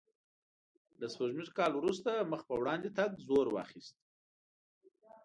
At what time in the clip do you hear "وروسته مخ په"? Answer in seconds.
1.77-2.53